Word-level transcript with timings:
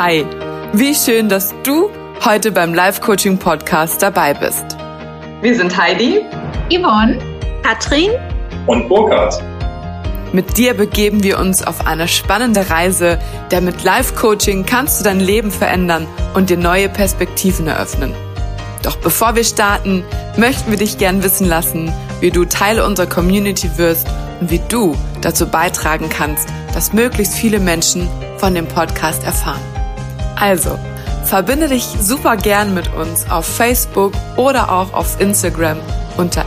Hi, 0.00 0.24
wie 0.74 0.94
schön, 0.94 1.28
dass 1.28 1.52
du 1.64 1.90
heute 2.24 2.52
beim 2.52 2.72
Live 2.72 3.00
Coaching 3.00 3.36
Podcast 3.36 4.00
dabei 4.00 4.32
bist. 4.32 4.64
Wir 5.42 5.56
sind 5.56 5.76
Heidi, 5.76 6.20
Yvonne, 6.70 7.18
Katrin 7.64 8.12
und 8.68 8.88
Burkhard. 8.88 9.42
Mit 10.32 10.56
dir 10.56 10.74
begeben 10.74 11.24
wir 11.24 11.40
uns 11.40 11.66
auf 11.66 11.84
eine 11.84 12.06
spannende 12.06 12.70
Reise, 12.70 13.18
denn 13.50 13.64
mit 13.64 13.82
Live 13.82 14.14
Coaching 14.14 14.64
kannst 14.64 15.00
du 15.00 15.04
dein 15.04 15.18
Leben 15.18 15.50
verändern 15.50 16.06
und 16.32 16.48
dir 16.48 16.58
neue 16.58 16.88
Perspektiven 16.88 17.66
eröffnen. 17.66 18.14
Doch 18.84 18.98
bevor 18.98 19.34
wir 19.34 19.42
starten, 19.42 20.04
möchten 20.36 20.70
wir 20.70 20.78
dich 20.78 20.98
gern 20.98 21.24
wissen 21.24 21.48
lassen, 21.48 21.92
wie 22.20 22.30
du 22.30 22.44
Teil 22.44 22.78
unserer 22.78 23.08
Community 23.08 23.68
wirst 23.78 24.06
und 24.40 24.52
wie 24.52 24.60
du 24.68 24.94
dazu 25.22 25.48
beitragen 25.48 26.08
kannst, 26.08 26.48
dass 26.72 26.92
möglichst 26.92 27.34
viele 27.34 27.58
Menschen 27.58 28.08
von 28.36 28.54
dem 28.54 28.68
Podcast 28.68 29.24
erfahren. 29.24 29.77
Also, 30.40 30.78
verbinde 31.24 31.68
dich 31.68 31.84
super 32.00 32.36
gern 32.36 32.74
mit 32.74 32.92
uns 32.94 33.30
auf 33.30 33.46
Facebook 33.46 34.12
oder 34.36 34.72
auch 34.72 34.92
auf 34.92 35.20
Instagram 35.20 35.78
unter 36.16 36.44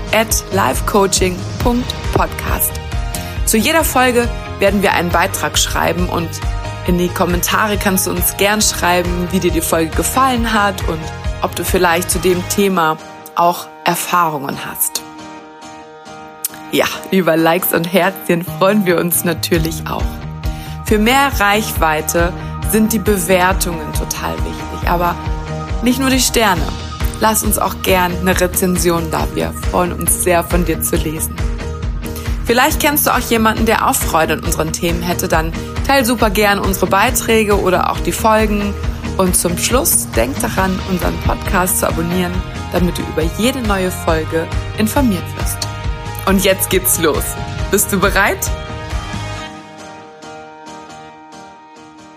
livecoaching.podcast. 0.52 2.72
Zu 3.46 3.58
jeder 3.58 3.84
Folge 3.84 4.30
werden 4.60 4.82
wir 4.82 4.94
einen 4.94 5.10
Beitrag 5.10 5.58
schreiben 5.58 6.08
und 6.08 6.30
in 6.88 6.98
die 6.98 7.10
Kommentare 7.10 7.78
kannst 7.78 8.08
du 8.08 8.12
uns 8.12 8.38
gern 8.38 8.62
schreiben, 8.62 9.28
wie 9.32 9.40
dir 9.40 9.52
die 9.52 9.62
Folge 9.62 9.96
gefallen 9.96 10.54
hat 10.54 10.88
und 10.88 11.00
ob 11.42 11.56
du 11.56 11.64
vielleicht 11.64 12.10
zu 12.10 12.20
dem 12.20 12.48
Thema 12.50 12.98
auch 13.36 13.68
Erfahrungen 13.84 14.58
hast. 14.66 15.02
Ja, 16.72 16.86
über 17.12 17.36
Likes 17.36 17.74
und 17.74 17.92
Herzchen 17.92 18.44
freuen 18.44 18.86
wir 18.86 18.98
uns 18.98 19.26
natürlich 19.26 19.84
auch. 19.88 20.04
Für 20.86 20.98
mehr 20.98 21.32
Reichweite 21.40 22.32
sind 22.72 22.94
die 22.94 23.00
Bewertungen 23.00 23.92
total 23.94 24.34
wichtig, 24.38 24.90
aber 24.90 25.16
nicht 25.84 26.00
nur 26.00 26.10
die 26.10 26.20
Sterne. 26.20 26.62
Lass 27.20 27.44
uns 27.44 27.60
auch 27.60 27.76
gern 27.84 28.12
eine 28.20 28.40
Rezension 28.40 29.12
da. 29.12 29.28
Wir 29.36 29.54
freuen 29.70 29.94
uns 29.94 30.24
sehr 30.24 30.44
von 30.44 30.66
dir 30.66 30.82
zu 30.82 30.96
lesen. 30.96 31.36
Vielleicht 32.46 32.80
kennst 32.80 33.06
du 33.06 33.12
auch 33.12 33.20
jemanden, 33.20 33.66
der 33.66 33.88
auch 33.88 33.96
Freude 33.96 34.34
an 34.34 34.40
unseren 34.40 34.74
Themen 34.74 35.02
hätte, 35.02 35.28
dann 35.28 35.54
teil 35.86 36.06
super 36.06 36.30
gern 36.30 36.60
unsere 36.60 36.88
Beiträge 36.88 37.60
oder 37.60 37.92
auch 37.92 38.00
die 38.00 38.12
Folgen. 38.12 38.74
Und 39.18 39.36
zum 39.36 39.58
Schluss 39.58 40.10
denk 40.16 40.40
daran, 40.40 40.80
unseren 40.90 41.18
Podcast 41.20 41.80
zu 41.80 41.88
abonnieren, 41.88 42.34
damit 42.72 42.98
du 42.98 43.02
über 43.04 43.24
jede 43.38 43.62
neue 43.62 43.92
Folge 43.92 44.48
informiert 44.78 45.24
wirst. 45.38 45.58
Und 46.26 46.44
jetzt 46.44 46.70
geht's 46.70 47.00
los. 47.00 47.24
Bist 47.70 47.92
du 47.92 48.00
bereit? 48.00 48.50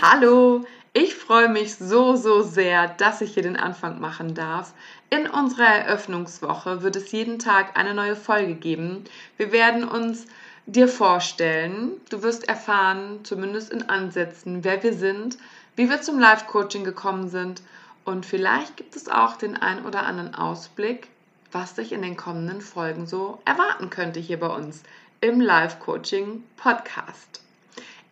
Hallo, 0.06 0.66
ich 0.92 1.14
freue 1.14 1.48
mich 1.48 1.76
so, 1.76 2.14
so 2.14 2.42
sehr, 2.42 2.88
dass 2.88 3.22
ich 3.22 3.32
hier 3.32 3.42
den 3.42 3.56
Anfang 3.56 4.02
machen 4.02 4.34
darf. 4.34 4.74
In 5.08 5.26
unserer 5.26 5.64
Eröffnungswoche 5.64 6.82
wird 6.82 6.96
es 6.96 7.10
jeden 7.10 7.38
Tag 7.38 7.78
eine 7.78 7.94
neue 7.94 8.14
Folge 8.14 8.54
geben. 8.54 9.04
Wir 9.38 9.50
werden 9.50 9.88
uns 9.88 10.26
dir 10.66 10.88
vorstellen, 10.88 11.92
du 12.10 12.22
wirst 12.22 12.46
erfahren, 12.46 13.20
zumindest 13.22 13.72
in 13.72 13.88
Ansätzen, 13.88 14.62
wer 14.62 14.82
wir 14.82 14.92
sind, 14.92 15.38
wie 15.74 15.88
wir 15.88 16.02
zum 16.02 16.18
Live-Coaching 16.18 16.84
gekommen 16.84 17.30
sind 17.30 17.62
und 18.04 18.26
vielleicht 18.26 18.76
gibt 18.76 18.96
es 18.96 19.08
auch 19.08 19.36
den 19.36 19.56
ein 19.56 19.86
oder 19.86 20.04
anderen 20.04 20.34
Ausblick, 20.34 21.08
was 21.50 21.76
dich 21.76 21.92
in 21.92 22.02
den 22.02 22.18
kommenden 22.18 22.60
Folgen 22.60 23.06
so 23.06 23.40
erwarten 23.46 23.88
könnte 23.88 24.20
hier 24.20 24.38
bei 24.38 24.48
uns 24.48 24.82
im 25.22 25.40
Live-Coaching-Podcast. 25.40 27.43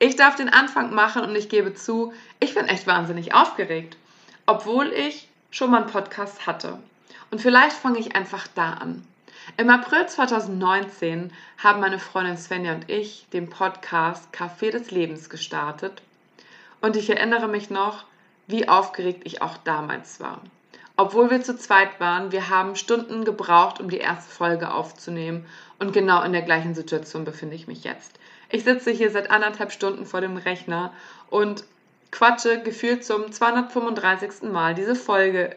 Ich 0.04 0.16
darf 0.16 0.34
den 0.34 0.48
Anfang 0.48 0.92
machen 0.92 1.22
und 1.22 1.36
ich 1.36 1.48
gebe 1.48 1.74
zu, 1.74 2.12
ich 2.40 2.54
bin 2.54 2.66
echt 2.66 2.88
wahnsinnig 2.88 3.34
aufgeregt, 3.34 3.96
obwohl 4.46 4.88
ich 4.88 5.28
schon 5.52 5.70
mal 5.70 5.82
einen 5.82 5.92
Podcast 5.92 6.44
hatte. 6.44 6.80
Und 7.30 7.40
vielleicht 7.40 7.76
fange 7.76 8.00
ich 8.00 8.16
einfach 8.16 8.48
da 8.48 8.72
an. 8.72 9.06
Im 9.58 9.70
April 9.70 10.04
2019 10.08 11.32
haben 11.56 11.78
meine 11.78 12.00
Freundin 12.00 12.36
Svenja 12.36 12.74
und 12.74 12.90
ich 12.90 13.28
den 13.32 13.48
Podcast 13.48 14.28
Café 14.34 14.72
des 14.72 14.90
Lebens 14.90 15.30
gestartet. 15.30 16.02
Und 16.80 16.96
ich 16.96 17.08
erinnere 17.08 17.46
mich 17.46 17.70
noch, 17.70 18.02
wie 18.48 18.68
aufgeregt 18.68 19.20
ich 19.22 19.40
auch 19.40 19.56
damals 19.58 20.18
war. 20.18 20.40
Obwohl 20.96 21.30
wir 21.30 21.42
zu 21.42 21.56
zweit 21.56 22.00
waren, 22.00 22.32
wir 22.32 22.48
haben 22.48 22.74
Stunden 22.74 23.24
gebraucht, 23.24 23.78
um 23.78 23.88
die 23.88 23.98
erste 23.98 24.34
Folge 24.34 24.74
aufzunehmen. 24.74 25.46
Und 25.78 25.92
genau 25.92 26.22
in 26.22 26.32
der 26.32 26.42
gleichen 26.42 26.74
Situation 26.74 27.24
befinde 27.24 27.54
ich 27.54 27.68
mich 27.68 27.84
jetzt. 27.84 28.18
Ich 28.52 28.64
sitze 28.64 28.90
hier 28.90 29.10
seit 29.10 29.30
anderthalb 29.30 29.72
Stunden 29.72 30.04
vor 30.04 30.20
dem 30.20 30.36
Rechner 30.36 30.92
und 31.30 31.64
quatsche 32.10 32.62
gefühlt 32.62 33.02
zum 33.02 33.32
235. 33.32 34.42
Mal 34.42 34.74
diese 34.74 34.94
Folge 34.94 35.56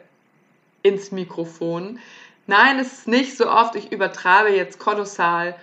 ins 0.81 1.11
Mikrofon. 1.11 1.99
Nein, 2.47 2.79
es 2.79 2.99
ist 2.99 3.07
nicht 3.09 3.35
so 3.35 3.51
oft, 3.51 3.75
ich 3.75 3.91
übertreibe 3.91 4.55
jetzt 4.55 4.79
kolossal, 4.79 5.57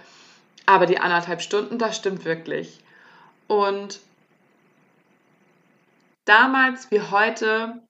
aber 0.66 0.84
die 0.84 0.98
anderthalb 0.98 1.41
Stunden, 1.41 1.78
das 1.78 1.97
stimmt 1.97 2.26
wirklich. 2.26 2.81
Und 3.47 4.00
damals 6.26 6.91
wie 6.91 7.00
heute 7.00 7.82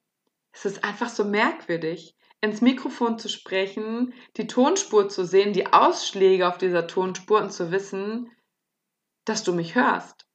ist 0.54 0.66
es 0.66 0.84
einfach 0.84 1.08
so 1.08 1.24
merkwürdig, 1.24 2.14
ins 2.40 2.60
Mikrofon 2.60 3.18
zu 3.18 3.28
sprechen, 3.28 4.14
die 4.36 4.46
Tonspur 4.46 5.08
zu 5.08 5.24
sehen, 5.24 5.52
die 5.52 5.72
Ausschläge 5.72 6.46
auf 6.46 6.58
dieser 6.58 6.86
Tonspur 6.86 7.40
und 7.40 7.52
zu 7.52 7.72
wissen, 7.72 8.30
dass 9.24 9.44
du 9.44 9.52
mich 9.52 9.74
hörst. 9.74 10.26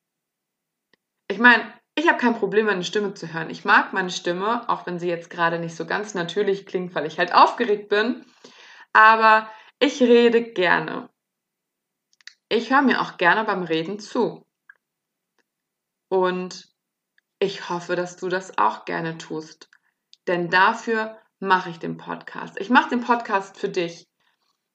Ich 1.28 1.40
meine, 1.40 1.74
ich 1.96 2.08
habe 2.08 2.20
kein 2.20 2.38
Problem, 2.38 2.68
meine 2.68 2.84
Stimme 2.84 3.14
zu 3.14 3.34
hören. 3.34 3.50
Ich 3.50 3.66
mag 3.66 3.92
meine 3.92 4.12
Stimme, 4.12 4.70
auch 4.70 4.86
wenn 4.86 5.00
sie 5.00 5.10
jetzt 5.10 5.30
gerade 5.30 5.60
nicht 5.60 5.76
so 5.76 5.86
ganz 5.86 6.14
natürlich 6.14 6.66
klingt, 6.66 6.94
weil 6.94 7.06
ich 7.06 7.18
halt 7.18 7.34
aufgeregt 7.34 7.90
bin. 7.90 8.24
Aber 8.94 9.50
ich 9.80 10.02
rede 10.02 10.44
gerne. 10.44 11.10
Ich 12.50 12.72
höre 12.72 12.82
mir 12.82 13.02
auch 13.02 13.18
gerne 13.18 13.44
beim 13.44 13.64
Reden 13.64 14.00
zu. 14.00 14.46
Und 16.08 16.70
ich 17.40 17.70
hoffe, 17.70 17.96
dass 17.96 18.16
du 18.16 18.30
das 18.30 18.58
auch 18.58 18.86
gerne 18.86 19.18
tust. 19.18 19.70
Denn 20.28 20.50
dafür 20.50 21.18
mache 21.40 21.70
ich 21.70 21.80
den 21.80 21.98
Podcast. 21.98 22.60
Ich 22.60 22.70
mache 22.70 22.90
den 22.90 23.02
Podcast 23.02 23.58
für 23.58 23.70
dich. 23.70 24.08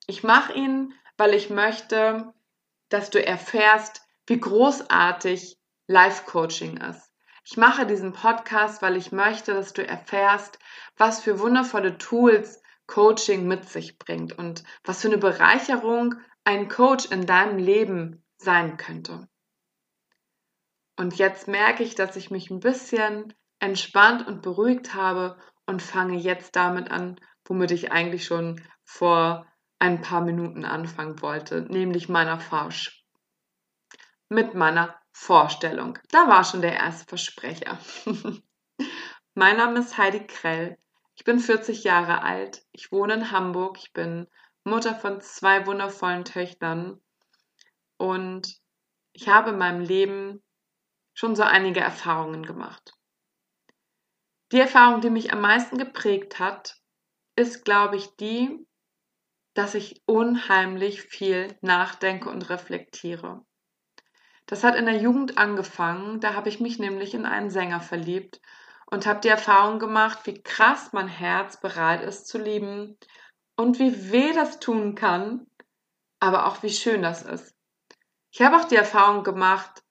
Ich 0.07 0.23
mache 0.23 0.53
ihn, 0.53 0.95
weil 1.17 1.35
ich 1.35 1.51
möchte, 1.51 2.33
dass 2.93 3.11
du 3.11 3.25
erfährst, 3.25 4.03
wie 4.27 4.39
großartig 4.39 5.59
Life-Coaching 5.87 6.77
ist. 6.79 7.13
Ich 7.45 7.57
mache 7.57 7.87
diesen 7.87 8.13
Podcast, 8.13 8.83
weil 8.83 8.97
ich 8.97 9.11
möchte, 9.11 9.53
dass 9.55 9.73
du 9.73 9.87
erfährst, 9.87 10.59
was 10.97 11.21
für 11.21 11.41
wundervolle 11.41 11.99
Tools 11.99 12.63
Coaching 12.87 13.47
mit 13.49 13.69
sich 13.69 13.99
bringt 13.99 14.39
und 14.39 14.65
was 14.85 15.03
für 15.03 15.09
eine 15.09 15.19
Bereicherung 15.19 16.17
ein 16.45 16.69
Coach 16.69 17.07
in 17.07 17.27
deinem 17.27 17.59
Leben 17.59 18.25
sein 18.37 18.77
könnte. 18.77 19.29
Und 20.97 21.17
jetzt 21.17 21.49
merke 21.49 21.83
ich, 21.83 21.95
dass 21.95 22.17
ich 22.17 22.31
mich 22.31 22.51
ein 22.51 22.61
bisschen 22.61 23.33
entspannt 23.59 24.27
und 24.27 24.43
beruhigt 24.43 24.95
habe 24.95 25.39
und 25.67 25.83
fange 25.83 26.19
jetzt 26.19 26.55
damit 26.57 26.91
an, 26.91 27.19
womit 27.45 27.71
ich 27.71 27.93
eigentlich 27.93 28.25
schon 28.25 28.61
vor 28.85 29.47
ein 29.83 30.01
paar 30.01 30.21
Minuten 30.21 30.65
anfangen 30.65 31.21
wollte, 31.23 31.63
nämlich 31.63 32.09
meiner 32.09 32.39
Forsch 32.39 33.05
mit 34.29 34.55
meiner 34.55 34.95
Vorstellung. 35.11 35.99
Da 36.13 36.29
war 36.29 36.45
schon 36.45 36.63
der 36.63 36.75
erste 36.75 37.05
Versprecher. 37.05 37.81
mein 39.35 39.57
Name 39.57 39.81
ist 39.81 39.99
Heidi 39.99 40.25
Krell. 40.25 40.79
Ich 41.17 41.25
bin 41.25 41.41
40 41.41 41.83
Jahre 41.83 42.23
alt. 42.23 42.65
Ich 42.71 42.93
wohne 42.93 43.15
in 43.15 43.31
Hamburg. 43.33 43.77
Ich 43.81 43.93
bin 43.93 44.29
Mutter 44.63 44.95
von 44.95 45.21
zwei 45.21 45.67
wundervollen 45.67 46.25
Töchtern. 46.25 47.01
Und 47.97 48.61
ich 49.13 49.29
habe 49.29 49.51
in 49.51 49.59
meinem 49.59 49.81
Leben 49.81 50.45
schon 51.13 51.35
so 51.35 51.43
einige 51.43 51.81
Erfahrungen 51.81 52.47
gemacht. 52.47 52.95
Die 54.53 54.61
Erfahrung, 54.61 55.01
die 55.01 55.11
mich 55.11 55.33
am 55.33 55.41
meisten 55.41 55.77
geprägt 55.77 56.39
hat, 56.39 56.77
ist, 57.35 57.65
glaube 57.65 57.97
ich, 57.97 58.15
die, 58.15 58.65
dass 59.55 59.75
ich 59.75 60.03
unheimlich 60.07 61.03
viel 61.03 61.57
nachdenke 61.61 62.29
und 62.31 62.49
reflektiere. 62.49 63.45
Das 64.47 64.65
hat 64.65 64.75
in 64.75 64.87
der 64.87 64.97
Jugend 64.97 65.39
angefangen, 65.39 66.21
da 66.21 66.35
habe 66.35 66.49
ich 66.49 66.61
mich 66.61 66.79
nämlich 66.79 67.15
in 67.15 67.27
einen 67.27 67.51
Sänger 67.51 67.81
verliebt 67.81 68.41
und 68.87 69.07
habe 69.07 69.21
die 69.21 69.29
Erfahrung 69.29 69.79
gemacht, 69.79 70.21
wie 70.25 70.43
krass 70.43 70.93
mein 70.93 71.09
Herz 71.09 71.61
bereit 71.61 72.03
ist 72.03 72.27
zu 72.27 72.39
lieben 72.39 72.99
und 73.57 73.79
wie 73.79 74.13
weh 74.13 74.33
das 74.33 74.59
tun 74.61 74.95
kann, 74.95 75.47
aber 76.21 76.47
auch 76.47 76.63
wie 76.63 76.71
schön 76.71 77.03
das 77.03 77.23
ist. 77.23 77.55
Ich 78.31 78.43
habe 78.43 78.57
auch 78.57 78.65
die 78.65 78.77
Erfahrung 78.77 79.25
gemacht, 79.25 79.83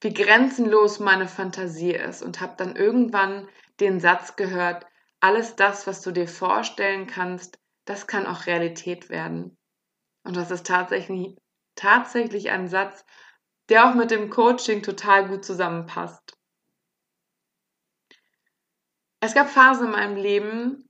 wie 0.00 0.14
grenzenlos 0.14 1.00
meine 1.00 1.28
Fantasie 1.28 1.94
ist 1.94 2.22
und 2.22 2.40
habe 2.40 2.54
dann 2.56 2.76
irgendwann 2.76 3.48
den 3.80 4.00
Satz 4.00 4.36
gehört, 4.36 4.86
alles 5.20 5.56
das, 5.56 5.86
was 5.86 6.02
du 6.02 6.12
dir 6.12 6.28
vorstellen 6.28 7.06
kannst, 7.06 7.58
das 7.88 8.06
kann 8.06 8.26
auch 8.26 8.44
Realität 8.46 9.08
werden. 9.08 9.56
Und 10.22 10.36
das 10.36 10.50
ist 10.50 10.66
tatsächlich, 10.66 11.36
tatsächlich 11.74 12.50
ein 12.50 12.68
Satz, 12.68 13.04
der 13.70 13.88
auch 13.88 13.94
mit 13.94 14.10
dem 14.10 14.28
Coaching 14.28 14.82
total 14.82 15.28
gut 15.28 15.44
zusammenpasst. 15.44 16.36
es 19.20 19.34
gab 19.34 19.48
Phasen 19.48 19.86
in 19.86 19.92
meinem 19.92 20.16
Leben, 20.16 20.88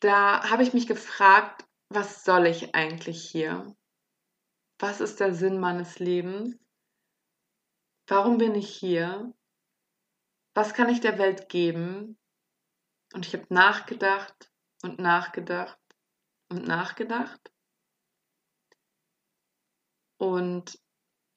da 0.00 0.48
habe 0.48 0.62
ich 0.62 0.72
mich 0.72 0.86
gefragt, 0.86 1.66
was 1.88 2.24
soll 2.24 2.46
ich 2.46 2.74
eigentlich 2.76 3.28
hier? 3.28 3.74
Was 4.78 5.00
ist 5.00 5.18
der 5.18 5.34
Sinn 5.34 5.58
meines 5.58 5.98
Lebens? 5.98 6.56
Warum 8.06 8.38
bin 8.38 8.54
ich 8.54 8.70
hier? 8.70 9.34
Was 10.54 10.74
kann 10.74 10.88
ich 10.88 11.00
der 11.00 11.18
Welt 11.18 11.48
geben? 11.48 12.16
Und 13.12 13.26
ich 13.26 13.34
habe 13.34 13.46
nachgedacht 13.50 14.48
und 14.82 14.98
nachgedacht 14.98 15.78
und 16.48 16.66
nachgedacht. 16.66 17.52
Und 20.18 20.78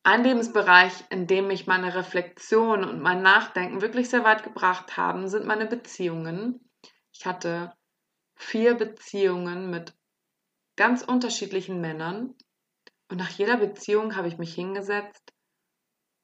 ein 0.04 0.24
Lebensbereich, 0.24 0.94
in 1.10 1.28
dem 1.28 1.48
mich 1.48 1.68
meine 1.68 1.94
Reflexion 1.94 2.84
und 2.84 3.02
mein 3.02 3.22
Nachdenken 3.22 3.82
wirklich 3.82 4.10
sehr 4.10 4.24
weit 4.24 4.44
gebracht 4.44 4.98
haben, 4.98 5.28
sind 5.28 5.46
meine 5.46 5.68
Beziehungen. 5.68 6.72
Ich 7.14 7.26
hatte 7.26 7.76
vier 8.36 8.74
Beziehungen 8.74 9.70
mit 9.70 9.96
ganz 10.76 11.04
unterschiedlichen 11.04 11.80
Männern 11.80 12.36
und 13.10 13.18
nach 13.18 13.30
jeder 13.30 13.58
Beziehung 13.58 14.16
habe 14.16 14.28
ich 14.28 14.40
mich 14.40 14.56
hingesetzt 14.56 15.34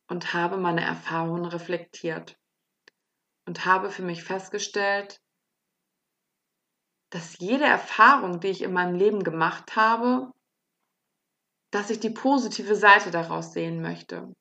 und 0.07 0.33
habe 0.33 0.57
meine 0.57 0.83
Erfahrungen 0.83 1.45
reflektiert 1.45 2.39
und 3.45 3.65
habe 3.65 3.91
für 3.91 4.01
mich 4.01 4.23
festgestellt, 4.23 5.21
dass 7.09 7.39
jede 7.39 7.65
Erfahrung, 7.65 8.39
die 8.39 8.49
ich 8.49 8.61
in 8.61 8.73
meinem 8.73 8.95
Leben 8.95 9.23
gemacht 9.23 9.75
habe, 9.75 10.31
dass 11.71 11.89
ich 11.89 11.99
die 11.99 12.09
positive 12.09 12.75
Seite 12.75 13.11
daraus 13.11 13.53
sehen 13.53 13.81
möchte. 13.81 14.33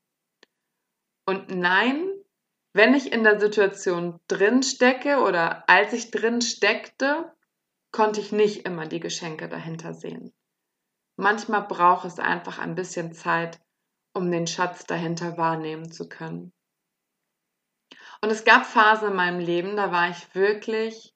Und 1.27 1.51
nein, 1.51 2.09
wenn 2.73 2.95
ich 2.95 3.13
in 3.13 3.25
der 3.25 3.41
Situation 3.41 4.21
drin 4.29 4.63
stecke 4.63 5.21
oder 5.21 5.69
als 5.69 5.93
ich 5.93 6.11
drin 6.11 6.41
steckte, 6.41 7.33
konnte 7.91 8.21
ich 8.21 8.33
nicht 8.33 8.67
immer 8.67 8.87
die 8.87 9.01
Geschenke 9.01 9.49
dahinter 9.49 9.95
sehen. 9.95 10.33
Manchmal 11.17 11.63
braucht 11.63 12.05
es 12.05 12.19
einfach 12.19 12.59
ein 12.59 12.75
bisschen 12.75 13.13
Zeit, 13.15 13.59
um 14.13 14.31
den 14.31 14.47
Schatz 14.47 14.85
dahinter 14.85 15.39
wahrnehmen 15.39 15.91
zu 15.91 16.09
können. 16.09 16.53
Und 18.21 18.31
es 18.31 18.45
gab 18.45 18.67
Phasen 18.67 19.11
in 19.11 19.17
meinem 19.17 19.41
Leben, 19.41 19.77
da 19.77 19.91
war 19.93 20.11
ich 20.11 20.35
wirklich 20.35 21.16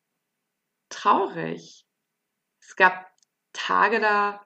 traurig. 0.91 1.87
Es 2.61 2.77
gab 2.77 3.07
Tage, 3.53 4.01
da 4.01 4.45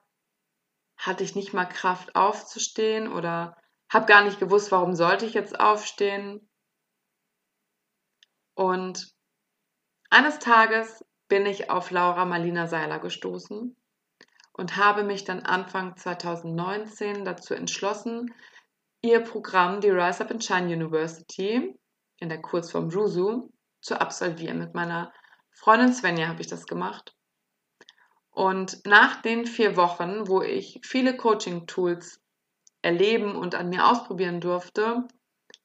hatte 0.97 1.23
ich 1.23 1.35
nicht 1.35 1.53
mal 1.53 1.65
Kraft 1.65 2.15
aufzustehen 2.15 3.11
oder 3.11 3.57
habe 3.89 4.05
gar 4.05 4.23
nicht 4.23 4.39
gewusst, 4.39 4.71
warum 4.71 4.95
sollte 4.95 5.25
ich 5.25 5.33
jetzt 5.33 5.59
aufstehen. 5.59 6.49
Und 8.55 9.13
eines 10.09 10.39
Tages 10.39 11.03
bin 11.27 11.45
ich 11.45 11.69
auf 11.69 11.91
Laura 11.91 12.25
Marlina 12.25 12.67
Seiler 12.67 12.99
gestoßen 12.99 13.75
und 14.53 14.77
habe 14.77 15.03
mich 15.03 15.25
dann 15.25 15.41
Anfang 15.41 15.97
2019 15.97 17.25
dazu 17.25 17.53
entschlossen, 17.53 18.33
ihr 19.01 19.19
Programm, 19.19 19.81
die 19.81 19.89
Rise 19.89 20.23
Up 20.23 20.31
and 20.31 20.43
Shine 20.43 20.73
University, 20.73 21.77
in 22.17 22.29
der 22.29 22.41
Kurzform 22.41 22.89
RUSU, 22.89 23.49
zu 23.81 23.99
absolvieren. 23.99 24.59
Mit 24.59 24.73
meiner 24.73 25.13
Freundin 25.55 25.93
Svenja 25.93 26.27
habe 26.27 26.41
ich 26.41 26.47
das 26.47 26.67
gemacht. 26.67 27.15
Und 28.29 28.85
nach 28.85 29.21
den 29.21 29.45
vier 29.45 29.77
Wochen, 29.77 30.27
wo 30.27 30.41
ich 30.41 30.81
viele 30.83 31.15
Coaching-Tools 31.15 32.21
erleben 32.81 33.35
und 33.35 33.55
an 33.55 33.69
mir 33.69 33.87
ausprobieren 33.87 34.41
durfte, 34.41 35.07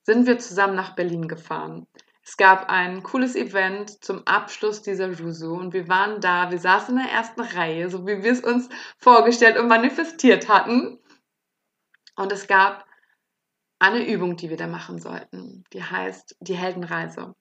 sind 0.05 0.27
wir 0.27 0.39
zusammen 0.39 0.77
nach 0.77 0.95
Berlin 0.95 1.27
gefahren. 1.29 1.87
Es 2.23 2.37
gab 2.37 2.71
ein 2.71 3.03
cooles 3.03 3.35
Event 3.35 4.05
zum 4.05 4.25
Abschluss 4.27 4.83
dieser 4.83 5.19
Rusu 5.19 5.53
und 5.53 5.73
wir 5.73 5.89
waren 5.89 6.21
da, 6.21 6.53
wir 6.53 6.59
saßen 6.59 6.97
in 6.97 7.03
der 7.03 7.13
ersten 7.13 7.41
Reihe, 7.41 7.91
so 7.91 8.07
wie 8.07 8.23
wir 8.23 8.31
es 8.31 8.41
uns 8.41 8.69
vorgestellt 8.99 9.59
und 9.59 9.67
manifestiert 9.67 10.49
hatten. 10.49 11.01
Und 12.15 12.31
es 12.31 12.47
gab 12.47 12.87
eine 13.81 14.07
Übung, 14.07 14.37
die 14.37 14.49
wir 14.49 14.57
da 14.57 14.69
machen 14.69 15.01
sollten, 15.01 15.65
die 15.73 15.83
heißt 15.83 16.37
die 16.41 16.57
Heldenreise. 16.57 17.35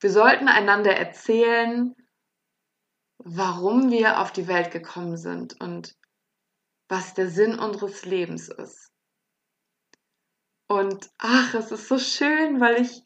Wir 0.00 0.10
sollten 0.10 0.48
einander 0.48 0.96
erzählen, 0.96 1.94
warum 3.18 3.90
wir 3.90 4.20
auf 4.20 4.32
die 4.32 4.48
Welt 4.48 4.70
gekommen 4.70 5.18
sind 5.18 5.60
und 5.60 5.94
was 6.88 7.14
der 7.14 7.28
Sinn 7.28 7.58
unseres 7.58 8.04
Lebens 8.06 8.48
ist. 8.48 8.90
Und 10.68 11.10
ach, 11.18 11.54
es 11.54 11.70
ist 11.70 11.88
so 11.88 11.98
schön, 11.98 12.60
weil 12.60 12.80
ich 12.80 13.02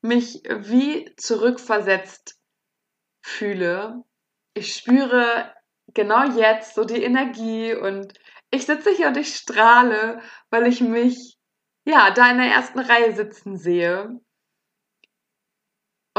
mich 0.00 0.42
wie 0.44 1.14
zurückversetzt 1.16 2.38
fühle. 3.20 4.04
Ich 4.54 4.74
spüre 4.74 5.52
genau 5.94 6.24
jetzt 6.30 6.74
so 6.74 6.84
die 6.84 7.02
Energie 7.02 7.74
und 7.74 8.14
ich 8.50 8.64
sitze 8.64 8.90
hier 8.90 9.08
und 9.08 9.16
ich 9.16 9.36
strahle, 9.36 10.22
weil 10.48 10.66
ich 10.66 10.80
mich 10.80 11.38
ja 11.84 12.10
da 12.10 12.30
in 12.30 12.38
der 12.38 12.46
ersten 12.46 12.78
Reihe 12.78 13.14
sitzen 13.14 13.58
sehe. 13.58 14.18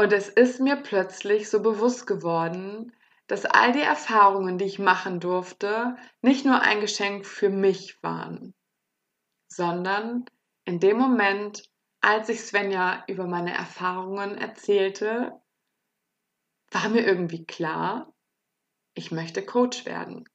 Und 0.00 0.14
es 0.14 0.30
ist 0.30 0.60
mir 0.60 0.76
plötzlich 0.76 1.50
so 1.50 1.60
bewusst 1.60 2.06
geworden, 2.06 2.96
dass 3.26 3.44
all 3.44 3.72
die 3.72 3.82
Erfahrungen, 3.82 4.56
die 4.56 4.64
ich 4.64 4.78
machen 4.78 5.20
durfte, 5.20 5.94
nicht 6.22 6.46
nur 6.46 6.62
ein 6.62 6.80
Geschenk 6.80 7.26
für 7.26 7.50
mich 7.50 8.02
waren, 8.02 8.54
sondern 9.48 10.24
in 10.64 10.80
dem 10.80 10.96
Moment 10.96 11.68
als 12.00 12.30
ich 12.30 12.40
Svenja 12.40 13.04
über 13.08 13.26
meine 13.26 13.52
Erfahrungen 13.52 14.38
erzählte, 14.38 15.38
war 16.70 16.88
mir 16.88 17.06
irgendwie 17.06 17.44
klar, 17.44 18.10
ich 18.94 19.12
möchte 19.12 19.44
Coach 19.44 19.84
werden. 19.84 20.26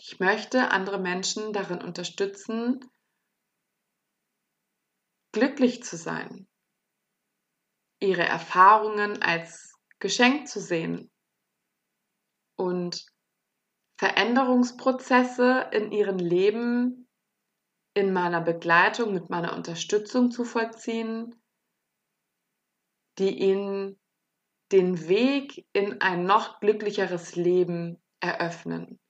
Ich 0.00 0.18
möchte 0.18 0.72
andere 0.72 0.98
Menschen 0.98 1.52
darin 1.52 1.80
unterstützen, 1.80 2.80
glücklich 5.30 5.84
zu 5.84 5.96
sein, 5.96 6.48
ihre 8.00 8.22
Erfahrungen 8.22 9.22
als 9.22 9.74
Geschenk 9.98 10.48
zu 10.48 10.60
sehen 10.60 11.10
und 12.56 13.04
Veränderungsprozesse 13.98 15.70
in 15.72 15.90
ihrem 15.90 16.18
Leben 16.18 17.08
in 17.94 18.12
meiner 18.12 18.40
Begleitung, 18.40 19.12
mit 19.12 19.28
meiner 19.28 19.56
Unterstützung 19.56 20.30
zu 20.30 20.44
vollziehen, 20.44 21.34
die 23.18 23.36
ihnen 23.38 23.98
den 24.70 25.08
Weg 25.08 25.66
in 25.72 26.00
ein 26.00 26.24
noch 26.24 26.60
glücklicheres 26.60 27.34
Leben 27.34 28.00
eröffnen. 28.20 29.00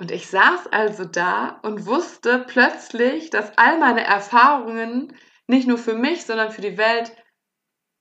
Und 0.00 0.10
ich 0.10 0.26
saß 0.26 0.66
also 0.68 1.04
da 1.04 1.60
und 1.62 1.86
wusste 1.86 2.44
plötzlich, 2.48 3.30
dass 3.30 3.56
all 3.56 3.78
meine 3.78 4.02
Erfahrungen 4.02 5.16
nicht 5.46 5.68
nur 5.68 5.78
für 5.78 5.94
mich, 5.94 6.24
sondern 6.24 6.50
für 6.50 6.62
die 6.62 6.78
Welt 6.78 7.14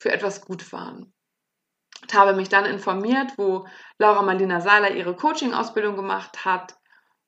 für 0.01 0.11
etwas 0.11 0.41
gut 0.41 0.73
waren. 0.73 1.13
Und 2.01 2.13
habe 2.15 2.33
mich 2.33 2.49
dann 2.49 2.65
informiert, 2.65 3.33
wo 3.37 3.67
Laura 3.99 4.23
Marlina 4.23 4.59
Seiler 4.59 4.91
ihre 4.91 5.15
Coaching-Ausbildung 5.15 5.95
gemacht 5.95 6.43
hat, 6.43 6.75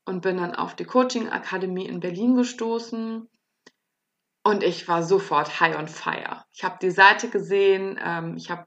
und 0.05 0.21
bin 0.21 0.37
dann 0.37 0.55
auf 0.55 0.75
die 0.75 0.85
Coaching 0.85 1.29
Akademie 1.29 1.85
in 1.85 1.99
Berlin 1.99 2.35
gestoßen. 2.35 3.29
Und 4.43 4.63
ich 4.63 4.87
war 4.87 5.03
sofort 5.03 5.61
high 5.61 5.77
on 5.77 5.87
fire. 5.87 6.43
Ich 6.51 6.63
habe 6.63 6.77
die 6.81 6.91
Seite 6.91 7.29
gesehen, 7.29 7.97
ähm, 8.03 8.35
ich 8.35 8.51
habe 8.51 8.65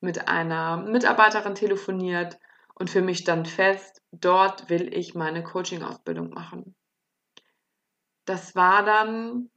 mit 0.00 0.28
einer 0.28 0.76
Mitarbeiterin 0.76 1.56
telefoniert 1.56 2.38
und 2.76 2.90
für 2.90 3.02
mich 3.02 3.18
stand 3.18 3.48
fest, 3.48 4.00
dort 4.12 4.70
will 4.70 4.94
ich 4.94 5.16
meine 5.16 5.42
Coaching-Ausbildung 5.42 6.30
machen. 6.30 6.76
Das 8.24 8.54
war 8.54 8.84
dann 8.84 9.50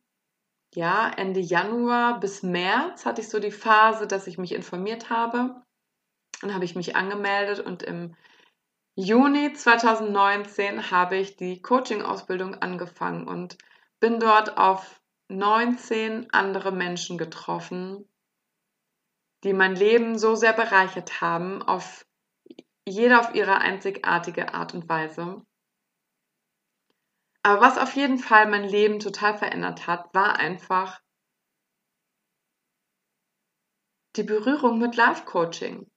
ja 0.73 1.09
Ende 1.09 1.39
Januar 1.39 2.19
bis 2.19 2.43
März 2.43 3.05
hatte 3.05 3.21
ich 3.21 3.29
so 3.29 3.39
die 3.39 3.51
Phase, 3.51 4.07
dass 4.07 4.27
ich 4.27 4.37
mich 4.37 4.53
informiert 4.53 5.09
habe. 5.09 5.61
Dann 6.41 6.53
habe 6.53 6.65
ich 6.65 6.75
mich 6.75 6.95
angemeldet 6.95 7.59
und 7.59 7.83
im 7.83 8.15
Juni 8.95 9.53
2019 9.53 10.91
habe 10.91 11.17
ich 11.17 11.37
die 11.37 11.61
Coaching-Ausbildung 11.61 12.55
angefangen 12.55 13.27
und 13.27 13.57
bin 13.99 14.19
dort 14.19 14.57
auf 14.57 15.01
19 15.29 16.33
andere 16.33 16.71
Menschen 16.71 17.17
getroffen, 17.17 18.05
die 19.43 19.53
mein 19.53 19.75
Leben 19.75 20.17
so 20.17 20.35
sehr 20.35 20.53
bereichert 20.53 21.21
haben, 21.21 21.61
auf 21.61 22.05
jeder 22.85 23.21
auf 23.21 23.33
ihre 23.33 23.59
einzigartige 23.59 24.53
Art 24.53 24.73
und 24.73 24.89
Weise. 24.89 25.41
Aber 27.43 27.61
was 27.61 27.77
auf 27.77 27.95
jeden 27.95 28.19
Fall 28.19 28.47
mein 28.49 28.63
Leben 28.63 28.99
total 28.99 29.37
verändert 29.37 29.87
hat, 29.87 30.13
war 30.13 30.37
einfach 30.37 31.01
die 34.15 34.23
Berührung 34.23 34.79
mit 34.79 34.95
Life 34.95 35.25
Coaching 35.25 35.89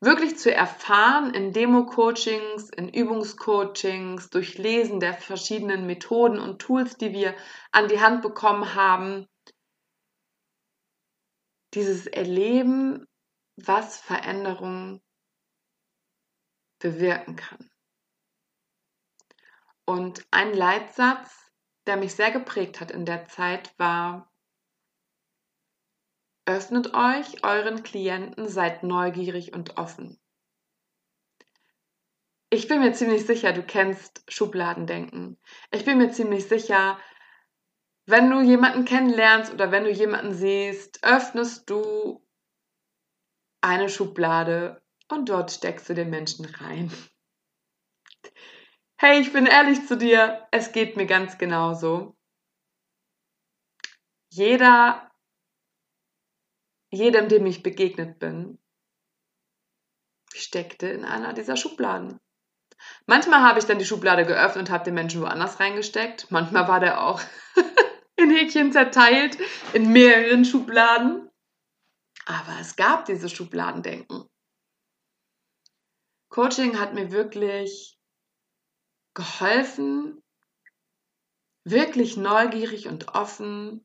wirklich 0.00 0.38
zu 0.38 0.54
erfahren 0.54 1.34
in 1.34 1.52
Demo-Coachings, 1.52 2.70
in 2.70 2.88
Übungscoachings, 2.88 4.30
durch 4.30 4.56
Lesen 4.58 5.00
der 5.00 5.14
verschiedenen 5.14 5.86
Methoden 5.86 6.38
und 6.38 6.60
Tools, 6.60 6.96
die 6.96 7.12
wir 7.12 7.34
an 7.72 7.88
die 7.88 8.00
Hand 8.00 8.22
bekommen 8.22 8.74
haben, 8.74 9.26
dieses 11.74 12.06
Erleben, 12.06 13.06
was 13.56 14.00
Veränderung 14.00 15.02
bewirken 16.78 17.36
kann. 17.36 17.68
Und 19.88 20.26
ein 20.30 20.52
Leitsatz, 20.52 21.50
der 21.86 21.96
mich 21.96 22.14
sehr 22.14 22.30
geprägt 22.30 22.78
hat 22.78 22.90
in 22.90 23.06
der 23.06 23.26
Zeit, 23.26 23.72
war, 23.78 24.30
öffnet 26.44 26.92
euch 26.92 27.42
euren 27.42 27.82
Klienten, 27.82 28.50
seid 28.50 28.82
neugierig 28.82 29.54
und 29.54 29.78
offen. 29.78 30.20
Ich 32.50 32.68
bin 32.68 32.80
mir 32.80 32.92
ziemlich 32.92 33.24
sicher, 33.24 33.54
du 33.54 33.62
kennst 33.62 34.30
Schubladendenken. 34.30 35.40
Ich 35.70 35.86
bin 35.86 35.96
mir 35.96 36.10
ziemlich 36.10 36.46
sicher, 36.46 37.00
wenn 38.04 38.28
du 38.28 38.42
jemanden 38.42 38.84
kennenlernst 38.84 39.54
oder 39.54 39.72
wenn 39.72 39.84
du 39.84 39.90
jemanden 39.90 40.34
siehst, 40.34 41.02
öffnest 41.02 41.70
du 41.70 42.22
eine 43.62 43.88
Schublade 43.88 44.82
und 45.08 45.30
dort 45.30 45.50
steckst 45.50 45.88
du 45.88 45.94
den 45.94 46.10
Menschen 46.10 46.44
rein. 46.44 46.92
Hey, 49.00 49.20
ich 49.20 49.32
bin 49.32 49.46
ehrlich 49.46 49.86
zu 49.86 49.96
dir, 49.96 50.48
es 50.50 50.72
geht 50.72 50.96
mir 50.96 51.06
ganz 51.06 51.38
genauso. 51.38 52.16
Jeder, 54.32 55.08
jedem, 56.90 57.28
dem 57.28 57.46
ich 57.46 57.62
begegnet 57.62 58.18
bin, 58.18 58.58
steckte 60.34 60.88
in 60.88 61.04
einer 61.04 61.32
dieser 61.32 61.56
Schubladen. 61.56 62.18
Manchmal 63.06 63.42
habe 63.42 63.60
ich 63.60 63.66
dann 63.66 63.78
die 63.78 63.84
Schublade 63.84 64.26
geöffnet 64.26 64.68
und 64.68 64.74
habe 64.74 64.82
den 64.82 64.94
Menschen 64.94 65.20
woanders 65.20 65.60
reingesteckt. 65.60 66.32
Manchmal 66.32 66.66
war 66.66 66.80
der 66.80 67.00
auch 67.00 67.20
in 68.16 68.30
Häkchen 68.30 68.72
zerteilt, 68.72 69.38
in 69.74 69.92
mehreren 69.92 70.44
Schubladen. 70.44 71.30
Aber 72.26 72.58
es 72.60 72.74
gab 72.74 73.04
diese 73.04 73.28
Schubladendenken. 73.28 74.28
Coaching 76.30 76.80
hat 76.80 76.94
mir 76.94 77.12
wirklich 77.12 77.97
geholfen, 79.18 80.22
wirklich 81.64 82.16
neugierig 82.16 82.86
und 82.86 83.16
offen 83.16 83.84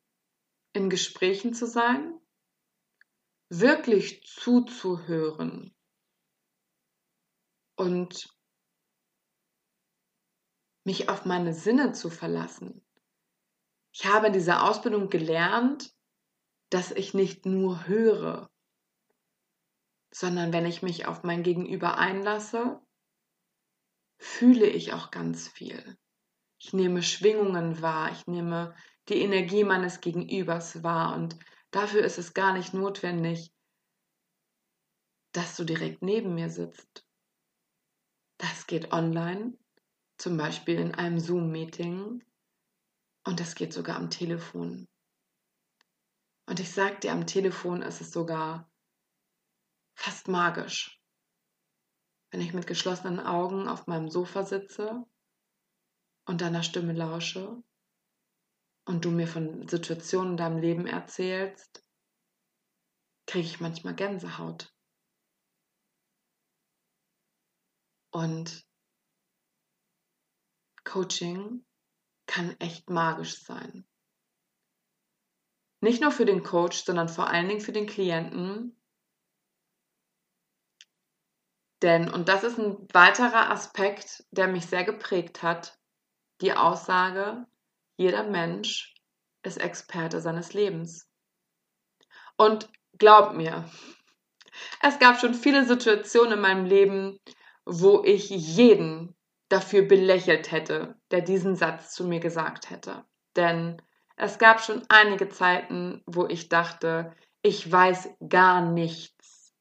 in 0.74 0.92
Gesprächen 0.92 1.56
zu 1.56 1.66
sein, 1.66 2.20
wirklich 3.50 4.24
zuzuhören 4.28 5.76
und 7.76 8.32
mich 10.84 11.10
auf 11.10 11.26
meine 11.26 11.56
Sinne 11.56 11.94
zu 11.94 12.12
verlassen. 12.12 12.86
Ich 13.92 14.06
habe 14.06 14.28
in 14.28 14.34
dieser 14.34 14.70
Ausbildung 14.70 15.10
gelernt, 15.10 15.96
dass 16.70 16.92
ich 16.92 17.16
nicht 17.16 17.48
nur 17.48 17.88
höre, 17.88 18.52
sondern 20.12 20.54
wenn 20.54 20.68
ich 20.68 20.84
mich 20.84 21.08
auf 21.08 21.24
mein 21.24 21.42
Gegenüber 21.42 21.98
einlasse, 21.98 22.83
fühle 24.24 24.68
ich 24.68 24.94
auch 24.94 25.12
ganz 25.12 25.48
viel. 25.50 25.98
Ich 26.60 26.74
nehme 26.74 27.04
Schwingungen 27.04 27.82
wahr, 27.82 28.12
ich 28.12 28.26
nehme 28.26 28.76
die 29.10 29.20
Energie 29.20 29.64
meines 29.64 30.00
Gegenübers 30.00 30.82
wahr 30.82 31.16
und 31.16 31.38
dafür 31.72 32.04
ist 32.04 32.18
es 32.18 32.34
gar 32.34 32.54
nicht 32.54 32.74
notwendig, 32.74 33.54
dass 35.34 35.58
du 35.58 35.66
direkt 35.66 36.02
neben 36.02 36.36
mir 36.36 36.50
sitzt. 36.50 37.06
Das 38.38 38.66
geht 38.66 38.94
online, 38.94 39.58
zum 40.18 40.38
Beispiel 40.38 40.80
in 40.80 40.96
einem 40.96 41.20
Zoom-Meeting. 41.20 42.24
Und 43.26 43.40
das 43.40 43.56
geht 43.56 43.74
sogar 43.74 43.98
am 43.98 44.10
Telefon. 44.10 44.88
Und 46.46 46.60
ich 46.60 46.72
sag 46.72 47.02
dir, 47.02 47.12
am 47.14 47.26
Telefon 47.26 47.82
ist 47.82 48.02
es 48.02 48.12
sogar 48.12 48.70
fast 49.96 50.28
magisch. 50.28 51.03
Wenn 52.34 52.42
ich 52.42 52.56
mit 52.56 52.66
geschlossenen 52.66 53.20
Augen 53.20 53.68
auf 53.68 53.86
meinem 53.86 54.10
Sofa 54.10 54.42
sitze 54.44 55.06
und 56.26 56.42
deiner 56.42 56.64
Stimme 56.64 56.94
lausche 56.94 57.62
und 58.86 59.06
du 59.06 59.12
mir 59.12 59.28
von 59.28 59.68
Situationen 59.68 60.32
in 60.32 60.38
deinem 60.38 60.58
Leben 60.58 60.88
erzählst, 60.88 61.88
kriege 63.28 63.46
ich 63.46 63.60
manchmal 63.60 63.94
Gänsehaut. 63.94 64.74
Und 68.10 68.68
Coaching 70.84 71.64
kann 72.26 72.60
echt 72.60 72.90
magisch 72.90 73.44
sein. 73.44 73.88
Nicht 75.82 76.02
nur 76.02 76.12
für 76.12 76.26
den 76.26 76.42
Coach, 76.42 76.84
sondern 76.84 77.10
vor 77.10 77.28
allen 77.28 77.48
Dingen 77.48 77.62
für 77.62 77.74
den 77.74 77.86
Klienten. 77.86 78.83
Denn, 81.84 82.10
und 82.10 82.30
das 82.30 82.46
ist 82.46 82.58
ein 82.58 82.88
weiterer 82.94 83.52
Aspekt, 83.52 84.24
der 84.32 84.48
mich 84.48 84.66
sehr 84.68 84.86
geprägt 84.86 85.44
hat, 85.44 85.78
die 86.40 86.54
Aussage, 86.54 87.46
jeder 87.98 88.24
Mensch 88.24 88.96
ist 89.44 89.58
Experte 89.58 90.22
seines 90.22 90.54
Lebens. 90.54 91.10
Und 92.38 92.70
glaub 92.98 93.34
mir, 93.34 93.70
es 94.82 94.98
gab 94.98 95.20
schon 95.20 95.34
viele 95.34 95.66
Situationen 95.66 96.34
in 96.34 96.40
meinem 96.40 96.66
Leben, 96.66 97.20
wo 97.66 98.02
ich 98.06 98.30
jeden 98.30 99.14
dafür 99.50 99.82
belächelt 99.82 100.54
hätte, 100.54 100.96
der 101.12 101.20
diesen 101.20 101.58
Satz 101.58 101.94
zu 101.94 102.06
mir 102.06 102.22
gesagt 102.22 102.70
hätte. 102.70 103.04
Denn 103.36 103.82
es 104.16 104.38
gab 104.40 104.62
schon 104.62 104.86
einige 104.88 105.28
Zeiten, 105.28 106.02
wo 106.06 106.28
ich 106.28 106.48
dachte, 106.48 107.14
ich 107.42 107.70
weiß 107.70 108.10
gar 108.30 108.62
nichts. 108.62 109.54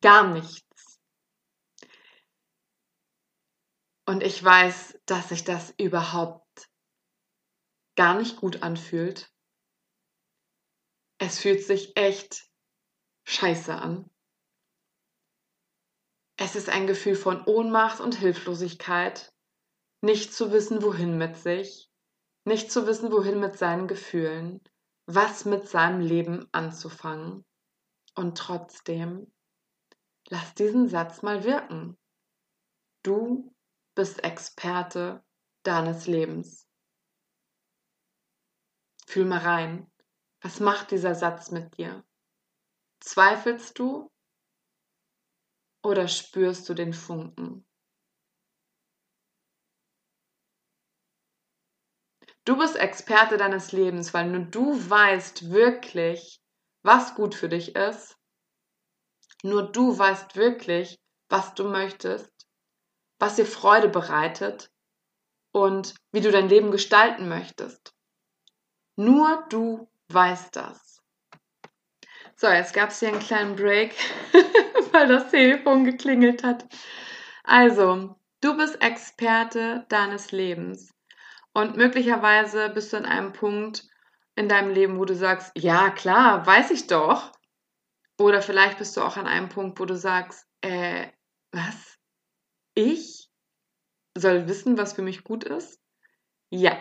Gar 0.00 0.28
nichts. 0.28 0.67
Und 4.08 4.22
ich 4.22 4.42
weiß, 4.42 4.98
dass 5.04 5.28
sich 5.28 5.44
das 5.44 5.74
überhaupt 5.76 6.70
gar 7.94 8.16
nicht 8.16 8.38
gut 8.38 8.62
anfühlt. 8.62 9.30
Es 11.18 11.40
fühlt 11.40 11.62
sich 11.62 11.94
echt 11.94 12.48
scheiße 13.26 13.74
an. 13.74 14.08
Es 16.38 16.56
ist 16.56 16.70
ein 16.70 16.86
Gefühl 16.86 17.16
von 17.16 17.44
Ohnmacht 17.44 18.00
und 18.00 18.14
Hilflosigkeit, 18.14 19.30
nicht 20.00 20.32
zu 20.32 20.52
wissen, 20.52 20.82
wohin 20.82 21.18
mit 21.18 21.36
sich, 21.36 21.92
nicht 22.46 22.72
zu 22.72 22.86
wissen, 22.86 23.12
wohin 23.12 23.38
mit 23.38 23.58
seinen 23.58 23.88
Gefühlen, 23.88 24.62
was 25.04 25.44
mit 25.44 25.68
seinem 25.68 26.00
Leben 26.00 26.48
anzufangen. 26.52 27.44
Und 28.14 28.38
trotzdem, 28.38 29.30
lass 30.30 30.54
diesen 30.54 30.88
Satz 30.88 31.20
mal 31.20 31.44
wirken. 31.44 31.98
Du 33.02 33.54
bist 33.98 34.22
Experte 34.22 35.24
deines 35.64 36.06
Lebens. 36.06 36.68
Fühl 39.08 39.24
mal 39.24 39.40
rein. 39.40 39.90
Was 40.40 40.60
macht 40.60 40.92
dieser 40.92 41.16
Satz 41.16 41.50
mit 41.50 41.76
dir? 41.76 42.06
Zweifelst 43.00 43.76
du 43.76 44.08
oder 45.82 46.06
spürst 46.06 46.68
du 46.68 46.74
den 46.74 46.92
Funken? 46.92 47.66
Du 52.44 52.56
bist 52.56 52.76
Experte 52.76 53.36
deines 53.36 53.72
Lebens, 53.72 54.14
weil 54.14 54.30
nur 54.30 54.44
du 54.44 54.76
weißt 54.88 55.50
wirklich, 55.50 56.40
was 56.82 57.16
gut 57.16 57.34
für 57.34 57.48
dich 57.48 57.74
ist. 57.74 58.16
Nur 59.42 59.72
du 59.72 59.98
weißt 59.98 60.36
wirklich, 60.36 61.00
was 61.28 61.54
du 61.54 61.64
möchtest, 61.68 62.47
was 63.18 63.36
dir 63.36 63.46
Freude 63.46 63.88
bereitet 63.88 64.70
und 65.52 65.94
wie 66.12 66.20
du 66.20 66.30
dein 66.30 66.48
Leben 66.48 66.70
gestalten 66.70 67.28
möchtest. 67.28 67.94
Nur 68.96 69.44
du 69.50 69.88
weißt 70.08 70.56
das. 70.56 71.02
So, 72.36 72.48
jetzt 72.48 72.72
gab 72.72 72.90
es 72.90 73.00
hier 73.00 73.08
einen 73.08 73.18
kleinen 73.18 73.56
Break. 73.56 73.94
weil 74.92 75.08
das 75.08 75.30
Telefon 75.30 75.84
geklingelt 75.84 76.42
hat. 76.42 76.66
Also, 77.44 78.16
du 78.40 78.56
bist 78.56 78.82
Experte 78.82 79.86
deines 79.88 80.32
Lebens. 80.32 80.92
Und 81.52 81.76
möglicherweise 81.76 82.68
bist 82.70 82.92
du 82.92 82.98
an 82.98 83.06
einem 83.06 83.32
Punkt 83.32 83.84
in 84.36 84.48
deinem 84.48 84.70
Leben, 84.70 84.98
wo 84.98 85.04
du 85.04 85.14
sagst, 85.14 85.52
ja 85.56 85.90
klar, 85.90 86.46
weiß 86.46 86.70
ich 86.70 86.86
doch. 86.86 87.32
Oder 88.18 88.42
vielleicht 88.42 88.78
bist 88.78 88.96
du 88.96 89.02
auch 89.02 89.16
an 89.16 89.26
einem 89.26 89.48
Punkt, 89.48 89.80
wo 89.80 89.84
du 89.84 89.96
sagst, 89.96 90.46
äh, 90.60 91.08
was? 91.52 91.97
Ich 92.80 93.28
soll 94.16 94.46
wissen, 94.46 94.78
was 94.78 94.92
für 94.92 95.02
mich 95.02 95.24
gut 95.24 95.42
ist? 95.42 95.80
Ja. 96.48 96.78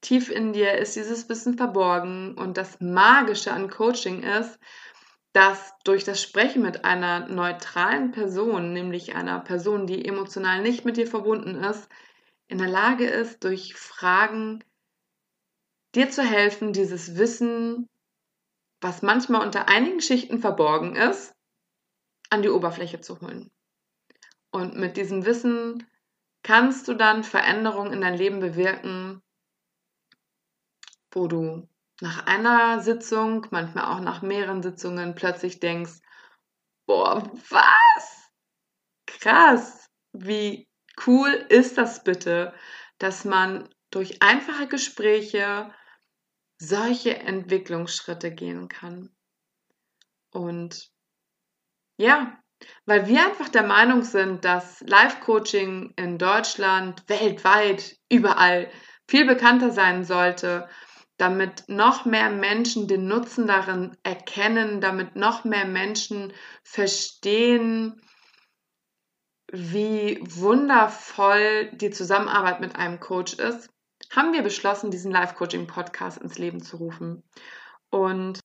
Tief 0.00 0.28
in 0.32 0.52
dir 0.52 0.78
ist 0.78 0.96
dieses 0.96 1.28
Wissen 1.28 1.56
verborgen 1.56 2.36
und 2.36 2.56
das 2.56 2.80
Magische 2.80 3.52
an 3.52 3.70
Coaching 3.70 4.24
ist, 4.24 4.58
dass 5.32 5.74
durch 5.84 6.02
das 6.02 6.20
Sprechen 6.20 6.62
mit 6.62 6.84
einer 6.84 7.28
neutralen 7.28 8.10
Person, 8.10 8.72
nämlich 8.72 9.14
einer 9.14 9.38
Person, 9.38 9.86
die 9.86 10.04
emotional 10.04 10.60
nicht 10.60 10.84
mit 10.84 10.96
dir 10.96 11.06
verbunden 11.06 11.54
ist, 11.54 11.88
in 12.48 12.58
der 12.58 12.66
Lage 12.66 13.06
ist, 13.06 13.44
durch 13.44 13.74
Fragen 13.74 14.64
dir 15.94 16.10
zu 16.10 16.24
helfen, 16.24 16.72
dieses 16.72 17.16
Wissen 17.16 17.86
was 18.80 19.02
manchmal 19.02 19.46
unter 19.46 19.68
einigen 19.68 20.00
Schichten 20.00 20.40
verborgen 20.40 20.96
ist, 20.96 21.32
an 22.28 22.42
die 22.42 22.48
Oberfläche 22.48 23.00
zu 23.00 23.20
holen. 23.20 23.52
Und 24.50 24.76
mit 24.76 24.96
diesem 24.96 25.24
Wissen 25.24 25.86
kannst 26.42 26.88
du 26.88 26.94
dann 26.94 27.24
Veränderungen 27.24 27.92
in 27.92 28.00
dein 28.00 28.14
Leben 28.14 28.40
bewirken, 28.40 29.22
wo 31.12 31.26
du 31.28 31.68
nach 32.00 32.26
einer 32.26 32.80
Sitzung, 32.80 33.46
manchmal 33.50 33.84
auch 33.84 34.00
nach 34.00 34.22
mehreren 34.22 34.62
Sitzungen 34.62 35.14
plötzlich 35.14 35.60
denkst, 35.60 36.00
boah, 36.86 37.30
was? 37.50 38.30
Krass, 39.06 39.86
wie 40.12 40.68
cool 41.06 41.28
ist 41.48 41.78
das 41.78 42.02
bitte, 42.02 42.54
dass 42.98 43.24
man 43.24 43.68
durch 43.90 44.22
einfache 44.22 44.66
Gespräche 44.66 45.72
solche 46.58 47.18
Entwicklungsschritte 47.18 48.32
gehen 48.32 48.68
kann. 48.68 49.14
Und 50.30 50.90
ja, 51.96 52.40
weil 52.86 53.06
wir 53.06 53.24
einfach 53.24 53.48
der 53.48 53.62
Meinung 53.62 54.02
sind, 54.02 54.44
dass 54.44 54.80
Life-Coaching 54.80 55.94
in 55.96 56.18
Deutschland, 56.18 57.02
weltweit, 57.08 57.96
überall 58.10 58.70
viel 59.08 59.26
bekannter 59.26 59.70
sein 59.70 60.04
sollte, 60.04 60.68
damit 61.16 61.64
noch 61.68 62.06
mehr 62.06 62.30
Menschen 62.30 62.88
den 62.88 63.06
Nutzen 63.06 63.46
darin 63.46 63.96
erkennen, 64.02 64.80
damit 64.80 65.16
noch 65.16 65.44
mehr 65.44 65.66
Menschen 65.66 66.32
verstehen, 66.62 68.00
wie 69.52 70.18
wundervoll 70.22 71.70
die 71.72 71.90
Zusammenarbeit 71.90 72.60
mit 72.60 72.76
einem 72.76 73.00
Coach 73.00 73.34
ist, 73.34 73.68
haben 74.10 74.32
wir 74.32 74.42
beschlossen, 74.42 74.90
diesen 74.90 75.12
Live-Coaching-Podcast 75.12 76.18
ins 76.18 76.38
Leben 76.38 76.62
zu 76.62 76.78
rufen. 76.78 77.22
Und, 77.90 78.39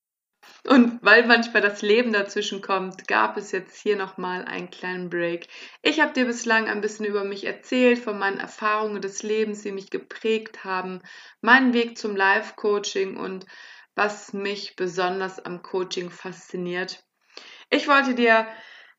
und 0.67 0.99
weil 1.03 1.25
manchmal 1.25 1.61
das 1.61 1.81
Leben 1.81 2.13
dazwischen 2.13 2.61
kommt, 2.61 3.07
gab 3.07 3.37
es 3.37 3.51
jetzt 3.51 3.77
hier 3.81 3.95
nochmal 3.95 4.45
einen 4.45 4.69
kleinen 4.69 5.09
Break. 5.09 5.47
Ich 5.81 5.99
habe 5.99 6.13
dir 6.13 6.25
bislang 6.25 6.67
ein 6.67 6.81
bisschen 6.81 7.05
über 7.05 7.23
mich 7.23 7.45
erzählt, 7.45 7.99
von 7.99 8.17
meinen 8.17 8.39
Erfahrungen 8.39 9.01
des 9.01 9.23
Lebens, 9.23 9.61
die 9.61 9.71
mich 9.71 9.89
geprägt 9.89 10.63
haben, 10.63 11.01
meinen 11.41 11.73
Weg 11.73 11.97
zum 11.97 12.15
Live-Coaching 12.15 13.17
und 13.17 13.45
was 13.95 14.33
mich 14.33 14.75
besonders 14.75 15.39
am 15.39 15.61
Coaching 15.61 16.09
fasziniert. 16.09 17.03
Ich 17.69 17.87
wollte 17.87 18.15
dir 18.15 18.47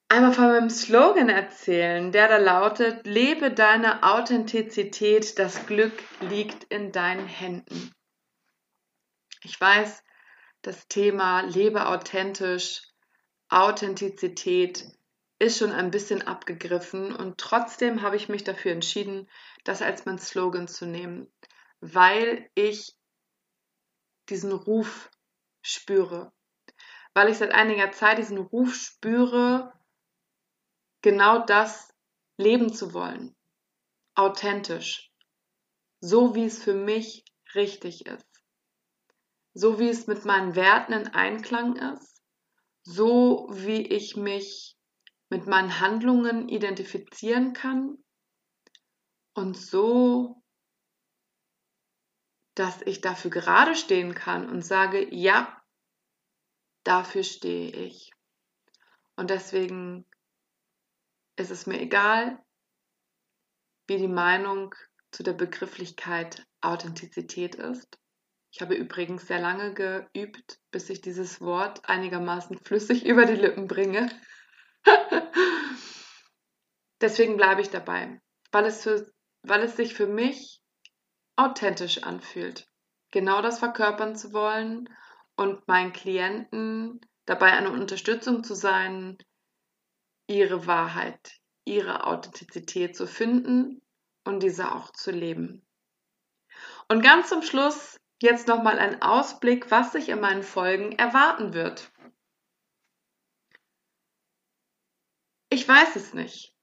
einmal 0.08 0.32
von 0.32 0.46
meinem 0.46 0.70
Slogan 0.70 1.28
erzählen, 1.28 2.12
der 2.12 2.28
da 2.28 2.38
lautet, 2.38 3.06
lebe 3.06 3.50
deine 3.50 4.02
Authentizität, 4.02 5.38
das 5.38 5.66
Glück 5.66 5.92
liegt 6.20 6.64
in 6.64 6.92
deinen 6.92 7.26
Händen. 7.26 7.92
Ich 9.42 9.60
weiß, 9.60 10.02
das 10.66 10.88
Thema 10.88 11.42
lebe 11.42 11.86
authentisch, 11.86 12.82
Authentizität 13.48 14.84
ist 15.38 15.58
schon 15.58 15.70
ein 15.70 15.92
bisschen 15.92 16.22
abgegriffen 16.22 17.14
und 17.14 17.38
trotzdem 17.38 18.02
habe 18.02 18.16
ich 18.16 18.28
mich 18.28 18.42
dafür 18.42 18.72
entschieden, 18.72 19.30
das 19.62 19.80
als 19.80 20.06
mein 20.06 20.18
Slogan 20.18 20.66
zu 20.66 20.86
nehmen, 20.86 21.32
weil 21.80 22.50
ich 22.56 22.96
diesen 24.28 24.50
Ruf 24.50 25.08
spüre, 25.62 26.32
weil 27.14 27.28
ich 27.28 27.38
seit 27.38 27.52
einiger 27.52 27.92
Zeit 27.92 28.18
diesen 28.18 28.38
Ruf 28.38 28.74
spüre, 28.74 29.72
genau 31.00 31.44
das 31.46 31.94
leben 32.38 32.72
zu 32.72 32.92
wollen. 32.92 33.36
Authentisch. 34.16 35.12
So 36.00 36.34
wie 36.34 36.46
es 36.46 36.60
für 36.60 36.74
mich 36.74 37.24
richtig 37.54 38.06
ist. 38.06 38.35
So 39.56 39.78
wie 39.78 39.88
es 39.88 40.06
mit 40.06 40.24
meinen 40.24 40.54
Werten 40.54 40.92
in 40.92 41.08
Einklang 41.08 41.76
ist. 41.94 42.22
So 42.82 43.48
wie 43.50 43.82
ich 43.82 44.16
mich 44.16 44.76
mit 45.28 45.46
meinen 45.46 45.80
Handlungen 45.80 46.48
identifizieren 46.48 47.52
kann. 47.52 47.96
Und 49.34 49.56
so, 49.56 50.42
dass 52.54 52.82
ich 52.82 53.00
dafür 53.00 53.30
gerade 53.30 53.74
stehen 53.74 54.14
kann 54.14 54.48
und 54.48 54.62
sage, 54.62 55.14
ja, 55.14 55.60
dafür 56.84 57.22
stehe 57.22 57.70
ich. 57.70 58.12
Und 59.16 59.30
deswegen 59.30 60.06
es 61.36 61.50
ist 61.50 61.66
mir 61.66 61.80
egal, 61.80 62.42
wie 63.86 63.98
die 63.98 64.08
Meinung 64.08 64.74
zu 65.12 65.22
der 65.22 65.34
Begrifflichkeit 65.34 66.46
Authentizität 66.62 67.54
ist. 67.54 67.98
Ich 68.56 68.62
habe 68.62 68.74
übrigens 68.74 69.26
sehr 69.26 69.38
lange 69.38 69.74
geübt, 69.74 70.58
bis 70.70 70.88
ich 70.88 71.02
dieses 71.02 71.42
Wort 71.42 71.86
einigermaßen 71.90 72.56
flüssig 72.56 73.04
über 73.04 73.26
die 73.26 73.34
Lippen 73.34 73.66
bringe. 73.66 74.08
Deswegen 77.02 77.36
bleibe 77.36 77.60
ich 77.60 77.68
dabei, 77.68 78.18
weil 78.52 78.64
es, 78.64 78.82
für, 78.82 79.12
weil 79.42 79.62
es 79.62 79.76
sich 79.76 79.92
für 79.92 80.06
mich 80.06 80.62
authentisch 81.36 82.02
anfühlt, 82.02 82.66
genau 83.10 83.42
das 83.42 83.58
verkörpern 83.58 84.16
zu 84.16 84.32
wollen 84.32 84.88
und 85.36 85.68
meinen 85.68 85.92
Klienten 85.92 87.02
dabei 87.26 87.52
eine 87.52 87.72
Unterstützung 87.72 88.42
zu 88.42 88.54
sein, 88.54 89.18
ihre 90.28 90.66
Wahrheit, 90.66 91.34
ihre 91.66 92.06
Authentizität 92.06 92.96
zu 92.96 93.06
finden 93.06 93.82
und 94.24 94.42
diese 94.42 94.74
auch 94.74 94.92
zu 94.92 95.10
leben. 95.10 95.66
Und 96.88 97.02
ganz 97.02 97.28
zum 97.28 97.42
Schluss 97.42 97.98
jetzt 98.20 98.48
nochmal 98.48 98.78
ein 98.78 99.02
Ausblick, 99.02 99.70
was 99.70 99.92
sich 99.92 100.08
in 100.08 100.20
meinen 100.20 100.42
Folgen 100.42 100.92
erwarten 100.92 101.52
wird. 101.52 101.92
Ich 105.50 105.66
weiß 105.66 105.96
es 105.96 106.14
nicht. 106.14 106.54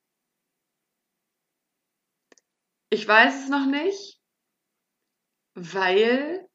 Ich 2.90 3.08
weiß 3.08 3.44
es 3.44 3.50
noch 3.50 3.66
nicht, 3.66 4.22
weil 5.56 6.48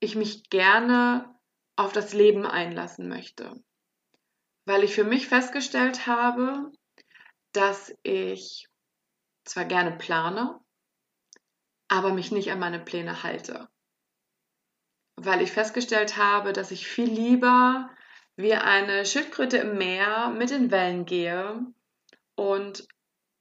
ich 0.00 0.14
mich 0.14 0.48
gerne 0.48 1.38
auf 1.76 1.92
das 1.92 2.14
Leben 2.14 2.46
einlassen 2.46 3.08
möchte 3.08 3.62
weil 4.70 4.84
ich 4.84 4.94
für 4.94 5.04
mich 5.04 5.26
festgestellt 5.26 6.06
habe, 6.06 6.70
dass 7.52 7.92
ich 8.04 8.68
zwar 9.44 9.64
gerne 9.64 9.96
plane, 9.96 10.60
aber 11.90 12.14
mich 12.14 12.30
nicht 12.30 12.50
an 12.50 12.60
meine 12.60 12.78
Pläne 12.78 13.22
halte. 13.22 13.68
Weil 15.16 15.42
ich 15.42 15.52
festgestellt 15.52 16.16
habe, 16.16 16.52
dass 16.52 16.70
ich 16.70 16.86
viel 16.86 17.10
lieber 17.10 17.90
wie 18.36 18.54
eine 18.54 19.04
Schildkröte 19.04 19.58
im 19.58 19.76
Meer 19.76 20.28
mit 20.30 20.50
den 20.50 20.70
Wellen 20.70 21.04
gehe. 21.04 21.60
Und 22.36 22.86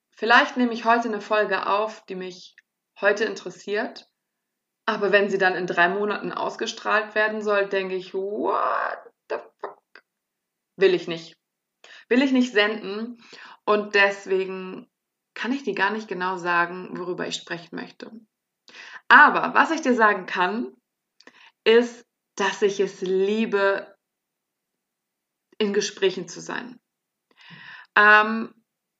vielleicht 0.09 0.57
nehme 0.57 0.73
ich 0.73 0.83
heute 0.83 1.07
eine 1.07 1.21
Folge 1.21 1.67
auf, 1.67 2.03
die 2.07 2.15
mich 2.15 2.55
heute 2.99 3.23
interessiert. 3.23 4.07
Aber 4.85 5.11
wenn 5.11 5.29
sie 5.29 5.37
dann 5.37 5.55
in 5.55 5.67
drei 5.67 5.87
Monaten 5.87 6.33
ausgestrahlt 6.33 7.13
werden 7.13 7.43
soll, 7.43 7.69
denke 7.69 7.95
ich, 7.95 8.13
what 8.13 8.99
the 9.29 9.37
fuck? 9.61 9.79
will 10.75 10.95
ich 10.95 11.07
nicht. 11.07 11.37
Will 12.07 12.23
ich 12.23 12.31
nicht 12.31 12.51
senden 12.51 13.23
und 13.63 13.93
deswegen 13.93 14.89
kann 15.35 15.51
ich 15.51 15.63
dir 15.63 15.75
gar 15.75 15.91
nicht 15.91 16.07
genau 16.07 16.37
sagen, 16.37 16.97
worüber 16.97 17.27
ich 17.27 17.35
sprechen 17.35 17.75
möchte. 17.75 18.11
Aber 19.09 19.53
was 19.53 19.71
ich 19.71 19.81
dir 19.81 19.95
sagen 19.95 20.25
kann, 20.25 20.73
ist, 21.65 22.05
dass 22.35 22.61
ich 22.61 22.79
es 22.79 23.01
liebe, 23.01 23.95
in 25.57 25.73
Gesprächen 25.73 26.29
zu 26.29 26.39
sein. 26.39 26.79
Ähm, 27.95 28.53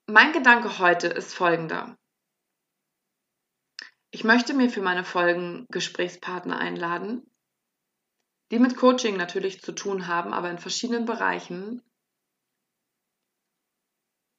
mein 0.07 0.33
Gedanke 0.33 0.79
heute 0.79 1.07
ist 1.07 1.33
folgender. 1.33 1.97
Ich 4.11 4.23
möchte 4.23 4.53
mir 4.53 4.69
für 4.69 4.81
meine 4.81 5.05
Folgen 5.05 5.65
Gesprächspartner 5.71 6.57
einladen, 6.57 7.31
die 8.51 8.59
mit 8.59 8.75
Coaching 8.75 9.15
natürlich 9.15 9.61
zu 9.61 9.71
tun 9.71 10.07
haben, 10.07 10.33
aber 10.33 10.49
in 10.49 10.57
verschiedenen 10.57 11.05
Bereichen. 11.05 11.81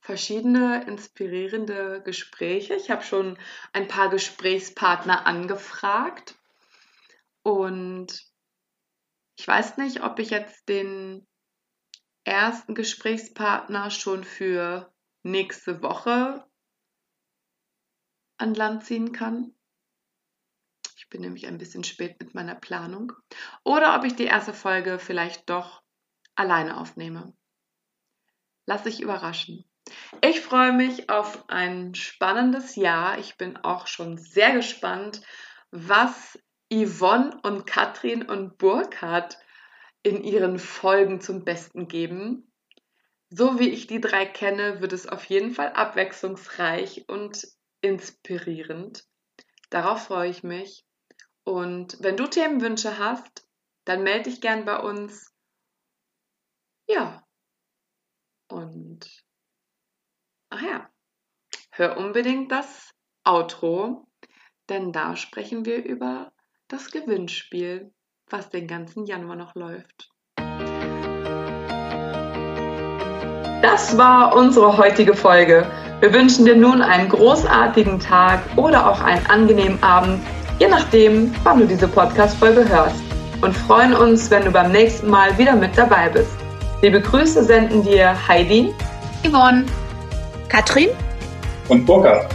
verschiedene 0.00 0.84
inspirierende 0.86 2.02
Gespräche. 2.02 2.74
Ich 2.74 2.90
habe 2.90 3.02
schon 3.02 3.38
ein 3.72 3.86
paar 3.86 4.08
Gesprächspartner 4.08 5.26
angefragt 5.26 6.34
und 7.42 8.24
ich 9.36 9.46
weiß 9.46 9.76
nicht, 9.76 10.02
ob 10.02 10.18
ich 10.18 10.30
jetzt 10.30 10.68
den 10.68 11.26
ersten 12.24 12.74
Gesprächspartner 12.74 13.90
schon 13.90 14.24
für 14.24 14.92
nächste 15.22 15.82
Woche 15.82 16.44
an 18.36 18.54
Land 18.54 18.84
ziehen 18.84 19.12
kann. 19.12 19.54
Ich 21.10 21.12
bin 21.12 21.22
nämlich 21.22 21.48
ein 21.48 21.58
bisschen 21.58 21.82
spät 21.82 22.20
mit 22.20 22.34
meiner 22.34 22.54
Planung. 22.54 23.12
Oder 23.64 23.96
ob 23.96 24.04
ich 24.04 24.14
die 24.14 24.26
erste 24.26 24.54
Folge 24.54 25.00
vielleicht 25.00 25.50
doch 25.50 25.82
alleine 26.36 26.76
aufnehme. 26.76 27.32
Lass 28.64 28.84
dich 28.84 29.00
überraschen. 29.00 29.64
Ich 30.22 30.40
freue 30.40 30.72
mich 30.72 31.10
auf 31.10 31.48
ein 31.48 31.96
spannendes 31.96 32.76
Jahr. 32.76 33.18
Ich 33.18 33.36
bin 33.36 33.56
auch 33.56 33.88
schon 33.88 34.18
sehr 34.18 34.52
gespannt, 34.52 35.20
was 35.72 36.38
Yvonne 36.72 37.40
und 37.42 37.66
Katrin 37.66 38.22
und 38.22 38.56
Burkhard 38.56 39.36
in 40.04 40.22
ihren 40.22 40.60
Folgen 40.60 41.20
zum 41.20 41.44
Besten 41.44 41.88
geben. 41.88 42.52
So 43.30 43.58
wie 43.58 43.70
ich 43.70 43.88
die 43.88 44.00
drei 44.00 44.26
kenne, 44.26 44.80
wird 44.80 44.92
es 44.92 45.08
auf 45.08 45.24
jeden 45.24 45.50
Fall 45.50 45.72
abwechslungsreich 45.72 47.06
und 47.08 47.48
inspirierend. 47.80 49.02
Darauf 49.70 50.04
freue 50.04 50.30
ich 50.30 50.44
mich. 50.44 50.84
Und 51.50 51.96
wenn 51.98 52.16
du 52.16 52.28
Themenwünsche 52.28 52.96
hast, 52.96 53.44
dann 53.84 54.04
melde 54.04 54.30
dich 54.30 54.40
gern 54.40 54.64
bei 54.64 54.78
uns. 54.78 55.34
Ja. 56.86 57.24
Und 58.48 59.24
ach 60.50 60.62
ja, 60.62 60.88
hör 61.72 61.96
unbedingt 61.96 62.52
das 62.52 62.94
Outro, 63.24 64.06
denn 64.68 64.92
da 64.92 65.16
sprechen 65.16 65.64
wir 65.64 65.84
über 65.84 66.32
das 66.68 66.92
Gewinnspiel, 66.92 67.92
was 68.28 68.50
den 68.50 68.68
ganzen 68.68 69.04
Januar 69.04 69.34
noch 69.34 69.56
läuft. 69.56 70.08
Das 73.60 73.98
war 73.98 74.36
unsere 74.36 74.76
heutige 74.76 75.14
Folge. 75.14 75.68
Wir 75.98 76.14
wünschen 76.14 76.44
dir 76.44 76.54
nun 76.54 76.80
einen 76.80 77.08
großartigen 77.08 77.98
Tag 77.98 78.56
oder 78.56 78.88
auch 78.88 79.00
einen 79.00 79.26
angenehmen 79.26 79.82
Abend, 79.82 80.24
je 80.60 80.68
nachdem, 80.68 81.34
wann 81.42 81.58
du 81.58 81.66
diese 81.66 81.88
Podcast-Folge 81.88 82.68
hörst. 82.68 83.02
Und 83.40 83.56
freuen 83.56 83.94
uns, 83.94 84.30
wenn 84.30 84.44
du 84.44 84.50
beim 84.50 84.70
nächsten 84.70 85.08
Mal 85.08 85.38
wieder 85.38 85.56
mit 85.56 85.76
dabei 85.76 86.10
bist. 86.10 86.36
Liebe 86.82 87.00
Grüße 87.00 87.42
senden 87.42 87.82
dir 87.82 88.14
Heidi, 88.28 88.74
Yvonne, 89.26 89.64
Katrin 90.48 90.90
und 91.68 91.86
Burkhard. 91.86 92.26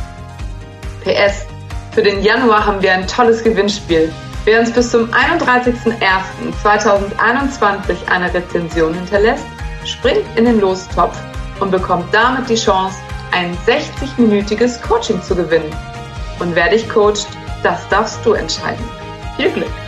PS. 1.04 1.46
Für 1.92 2.02
den 2.02 2.24
Januar 2.24 2.66
haben 2.66 2.82
wir 2.82 2.94
ein 2.94 3.06
tolles 3.08 3.44
Gewinnspiel. 3.44 4.12
Wer 4.46 4.62
uns 4.62 4.72
bis 4.72 4.90
zum 4.90 5.08
31.01.2021 5.12 8.12
eine 8.12 8.34
Rezension 8.34 8.96
hinterlässt, 8.96 9.46
springt 9.86 10.26
in 10.36 10.46
den 10.46 10.60
Lostopf 10.60 11.16
und 11.60 11.70
bekommt 11.70 12.12
damit 12.12 12.50
die 12.50 12.56
Chance, 12.56 12.98
ein 13.32 13.56
60-minütiges 13.68 14.82
Coaching 14.82 15.22
zu 15.22 15.36
gewinnen. 15.36 15.72
Und 16.40 16.56
wer 16.56 16.70
dich 16.70 16.90
coacht, 16.90 17.28
das 17.66 17.90
darfst 17.90 18.24
du 18.24 18.34
entscheiden. 18.34 18.86
Viel 19.38 19.50
Glück! 19.52 19.85